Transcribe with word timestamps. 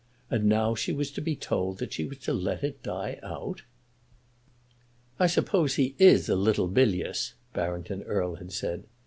And 0.31 0.45
now 0.45 0.73
she 0.73 0.91
was 0.91 1.11
told 1.39 1.77
that 1.77 1.93
she 1.93 2.05
was 2.05 2.17
to 2.21 2.33
let 2.33 2.63
it 2.63 2.81
"die 2.81 3.19
out!" 3.21 3.61
"I 5.19 5.27
suppose 5.27 5.75
he 5.75 5.93
is 5.99 6.27
a 6.27 6.35
little 6.35 6.67
bilious," 6.69 7.35
Barrington 7.53 8.01
Erle 8.05 8.39
had 8.39 8.51
said. 8.51 8.85